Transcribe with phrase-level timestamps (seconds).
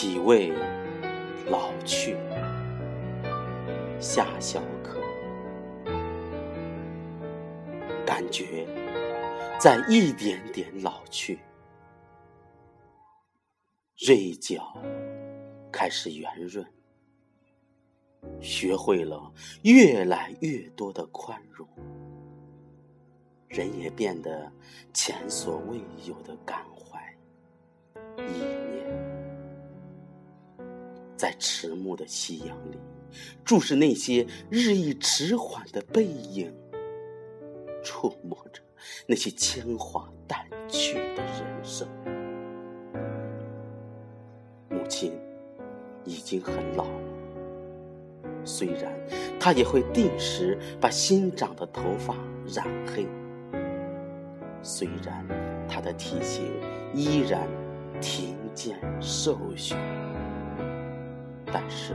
[0.00, 0.52] 体味
[1.50, 2.16] 老去，
[3.98, 5.00] 夏小可，
[8.06, 8.64] 感觉
[9.58, 11.40] 在一点点老去，
[14.06, 14.72] 锐角
[15.72, 16.64] 开始圆润，
[18.40, 19.32] 学会了
[19.64, 21.68] 越来越多的宽容，
[23.48, 24.48] 人也变得
[24.94, 26.87] 前所未有的感怀
[31.18, 32.78] 在迟暮的夕阳里，
[33.44, 36.54] 注视那些日益迟缓的背影，
[37.82, 38.62] 触摸着
[39.04, 41.88] 那些铅华淡去的人生。
[44.70, 45.12] 母亲
[46.04, 47.00] 已经很老了，
[48.44, 48.96] 虽然
[49.40, 52.14] 她也会定时把新长的头发
[52.46, 53.04] 染黑，
[54.62, 55.26] 虽然
[55.68, 56.44] 她的体型
[56.94, 57.48] 依然
[58.00, 59.74] 挺健瘦削。
[61.52, 61.94] 但是，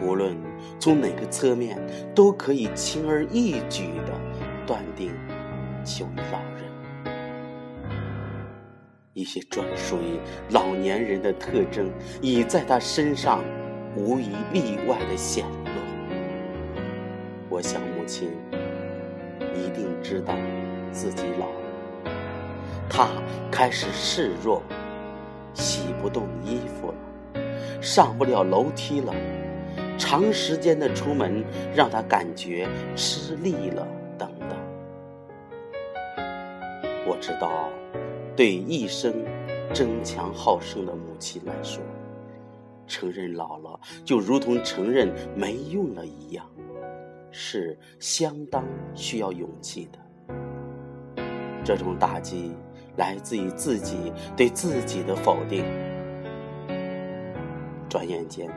[0.00, 0.36] 无论
[0.78, 1.78] 从哪个侧面，
[2.14, 4.12] 都可以轻而易举的
[4.66, 5.12] 断定
[5.84, 6.64] 其为老人。
[9.12, 10.18] 一些专属于
[10.50, 13.44] 老年人的特征，已在他身上
[13.96, 15.70] 无一例外的显露。
[17.48, 18.30] 我想，母亲
[19.54, 20.34] 一定知道
[20.90, 22.12] 自己老了，
[22.88, 23.08] 她
[23.52, 24.60] 开始示弱，
[25.52, 26.94] 洗不动衣服了。
[27.84, 29.14] 上不了楼梯了，
[29.98, 34.58] 长时间的出门让他感觉吃力了，等等。
[37.06, 37.68] 我知道，
[38.34, 39.12] 对一生
[39.74, 41.84] 争强好胜的母亲来说，
[42.86, 46.46] 承认老了就如同承认没用了一样，
[47.30, 49.98] 是相当需要勇气的。
[51.62, 52.52] 这种打击
[52.96, 55.66] 来自于自己对自己的否定。
[57.94, 58.50] 转眼间，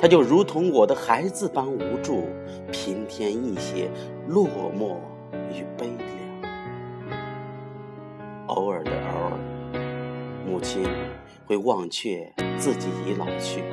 [0.00, 2.28] 他就如同我的孩子般无助、
[2.70, 3.90] 平添一些
[4.28, 4.46] 落
[4.78, 4.94] 寞
[5.52, 6.06] 与悲凉。
[8.46, 9.80] 偶尔的偶尔，
[10.46, 10.84] 母亲
[11.46, 13.64] 会忘却自己已老去。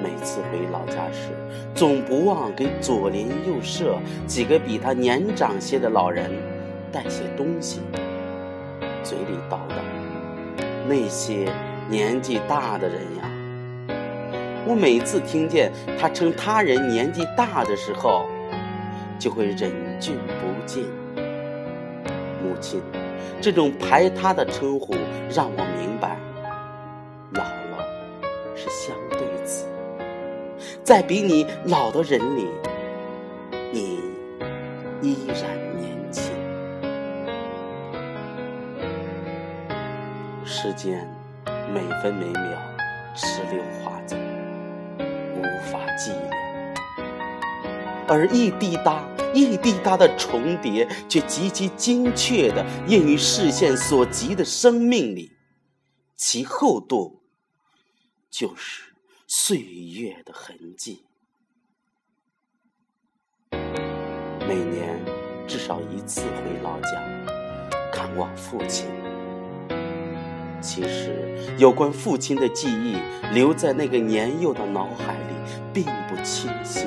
[0.00, 1.30] 每次回老家时，
[1.74, 6.30] 总不忘给左邻右舍几个比他年长些的老人
[6.92, 7.80] 带些东西，
[9.02, 9.82] 嘴里叨叨
[10.88, 11.52] ：“那些
[11.90, 13.28] 年纪大的人呀。”
[14.72, 18.24] 我每次听见他称他人年纪大的时候，
[19.18, 20.86] 就会忍俊不禁。
[22.42, 22.80] 母亲，
[23.38, 24.94] 这种排他的称呼
[25.28, 26.16] 让我明白，
[27.32, 27.84] 老了
[28.56, 29.66] 是相对词，
[30.82, 32.46] 在比你老的人里，
[33.70, 34.00] 你
[35.02, 36.32] 依然年轻。
[40.46, 41.06] 时间
[41.74, 42.58] 每分每秒
[43.14, 44.16] 驰流划走。
[46.02, 46.30] 法计量，
[48.08, 55.32] 而一滴答一滴答的重叠，却极其精确的印于视线所及的生命里，
[56.16, 57.22] 其厚度
[58.30, 58.94] 就是
[59.28, 61.04] 岁月的痕迹。
[63.50, 65.00] 每年
[65.46, 66.90] 至少一次回老家
[67.92, 68.86] 看望父亲。
[70.62, 72.96] 其实，有关父亲的记忆
[73.34, 75.34] 留在那个年幼的脑海里，
[75.72, 76.86] 并不清晰。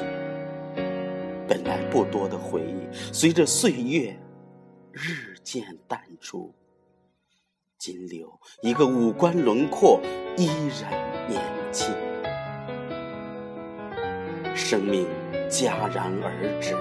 [1.48, 4.18] 本来不多的回忆，随着岁月
[4.94, 6.56] 日渐淡出，
[7.78, 10.00] 仅留一个五官轮廓
[10.38, 10.48] 依
[10.82, 10.92] 然
[11.28, 11.40] 年
[11.72, 11.94] 轻。
[14.56, 15.06] 生命
[15.50, 16.74] 戛然而止，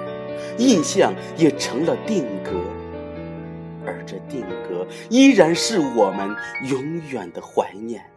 [0.57, 2.53] 印象也成了定格。
[5.11, 6.35] 依然是我们
[6.69, 8.11] 永远的怀念，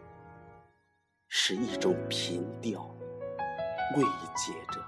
[1.28, 2.82] 是一种凭吊，
[3.96, 4.02] 慰
[4.34, 4.84] 藉着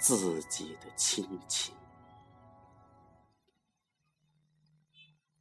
[0.00, 1.74] 自己的亲情。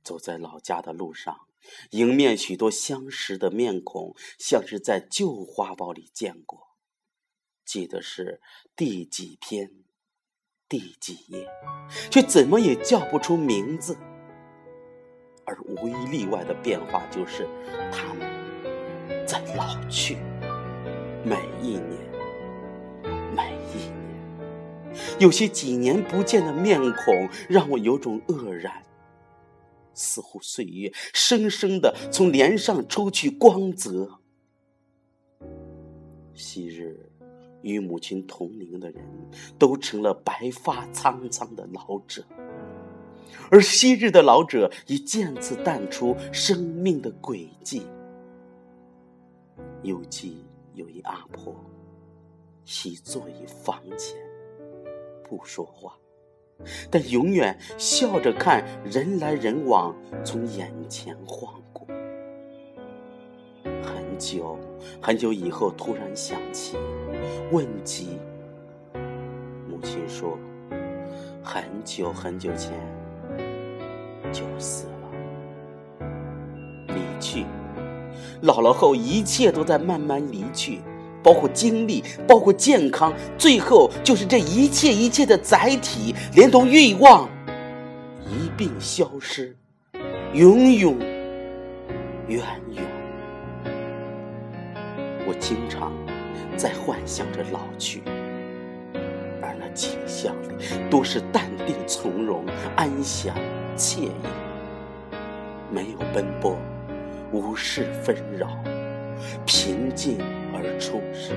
[0.04, 1.48] 走在老家的路上，
[1.92, 6.76] 迎面许多相识的面孔，像是在旧画报里见过，
[7.64, 8.42] 记得是
[8.76, 9.72] 第几篇、
[10.68, 11.48] 第几页，
[12.10, 13.96] 却怎么也叫不出名字。
[15.52, 17.46] 而无一例外的变化就是，
[17.92, 18.26] 他们
[19.28, 20.16] 在老去，
[21.26, 22.00] 每一年，
[23.36, 28.82] 每一年，有些几年不见的面孔让我有种愕然，
[29.94, 34.20] 似乎岁月生生的从脸上抽去光泽。
[36.34, 36.98] 昔日
[37.62, 39.04] 与母亲同龄的人
[39.60, 42.24] 都成了白发苍苍的老者。
[43.52, 47.86] 而昔日的老者已渐次淡出生命的轨迹，
[49.84, 51.54] 犹记有一阿婆，
[52.64, 54.18] 喜坐于房前，
[55.28, 55.94] 不说话，
[56.90, 59.94] 但永远笑着看人来人往
[60.24, 61.86] 从眼前晃过。
[63.84, 64.58] 很久
[65.02, 66.78] 很久以后，突然想起，
[67.52, 68.18] 问及
[69.70, 70.40] 母亲说
[71.44, 72.72] ：“很久很久前
[74.32, 76.06] 就死了，
[76.88, 77.46] 离去。
[78.42, 80.82] 老了后，一切都在慢慢离去，
[81.22, 87.30] 包括精力，包括健康，最后就是这一切一切的载体，连同欲望，
[88.26, 89.56] 一并消失，
[90.34, 90.98] 永永
[92.28, 92.40] 远
[92.72, 92.84] 远。”
[95.28, 95.92] 我经常
[96.58, 98.02] 在幻想着老去，
[99.42, 100.48] 而那景象里
[100.90, 102.44] 多是淡定从容、
[102.76, 103.36] 安详
[103.78, 104.12] 惬意，
[105.72, 106.58] 没有奔波，
[107.32, 108.48] 无事纷扰，
[109.46, 110.18] 平静
[110.54, 111.34] 而充实。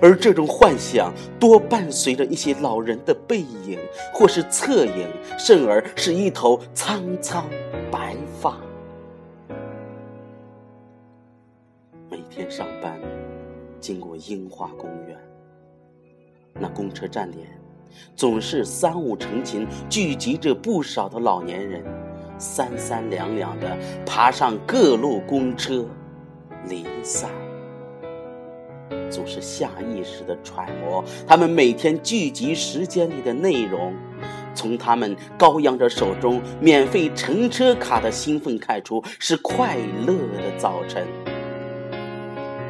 [0.00, 3.78] 而这种幻想多伴随着一些老人的背影，
[4.12, 5.08] 或是侧影，
[5.38, 7.44] 甚而是一头苍苍
[7.90, 8.56] 白发。
[12.08, 13.00] 每天上班，
[13.80, 15.18] 经过樱花公园，
[16.54, 17.46] 那公车站点
[18.14, 21.82] 总是三五成群，聚集着不少的老年人，
[22.38, 25.86] 三三两两的爬上各路公车，
[26.68, 27.30] 离散。
[29.10, 33.94] 总是下意识的揣摩他们每天聚集时间里的内容，
[34.54, 41.06] 从他们高扬着手中免费乘车卡的兴奋看出，是快乐的早晨。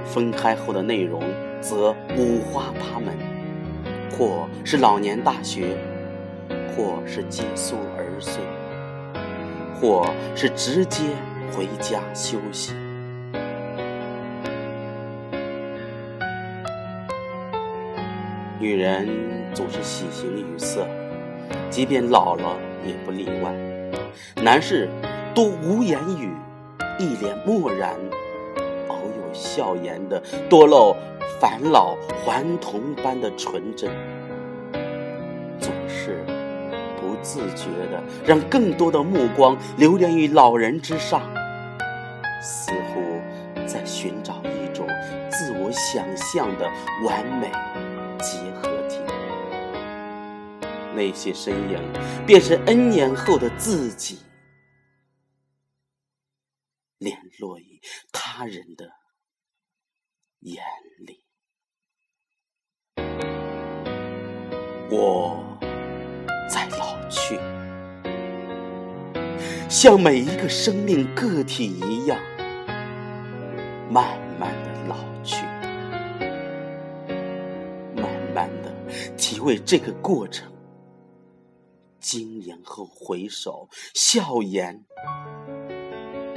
[0.04, 1.22] 分开后的内容
[1.60, 3.16] 则五花八门，
[4.16, 5.76] 或是老年大学，
[6.76, 8.38] 或是寄宿儿孙，
[9.74, 10.06] 或
[10.36, 11.02] 是直接
[11.52, 12.74] 回家休息。
[18.60, 19.08] 女人
[19.52, 20.86] 总是喜形于色，
[21.68, 22.56] 即便老了
[22.86, 23.52] 也不例外。
[24.36, 24.88] 男士
[25.34, 26.30] 多无言语，
[26.98, 27.96] 一脸漠然。
[28.88, 30.94] 偶有笑颜的多露
[31.40, 33.90] 返老还童般的纯真，
[35.58, 36.24] 总是
[37.00, 41.22] 不自觉的让更多的目光流连于老人之上，
[42.40, 43.20] 似乎
[43.66, 44.86] 在寻找一种
[45.30, 46.66] 自我想象的
[47.04, 47.50] 完美
[48.18, 48.98] 结合体。
[50.94, 51.78] 那些身影，
[52.26, 54.18] 便是 N 年后的自己，
[56.98, 57.80] 联络于
[58.12, 58.90] 他人的。
[60.44, 60.60] 眼，
[64.90, 65.42] 我
[66.50, 67.38] 在老去，
[69.68, 72.18] 像每一个生命个体一样，
[73.90, 75.44] 慢慢的老去，
[77.96, 78.70] 慢慢的
[79.16, 80.52] 体味这个过程。
[81.98, 84.84] 经年后回首，笑言，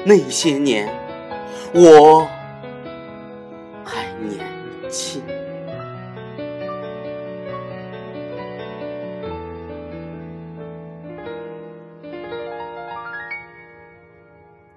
[0.05, 0.87] 那些年，
[1.73, 2.25] 我。
[3.85, 4.39] 还年
[4.89, 5.21] 轻。